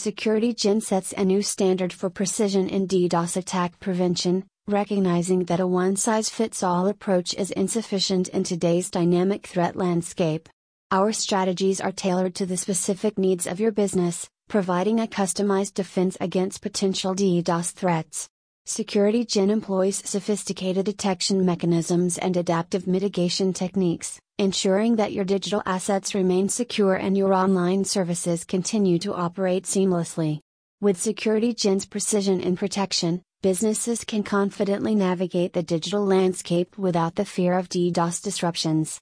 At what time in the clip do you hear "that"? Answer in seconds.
5.44-5.60, 24.94-25.12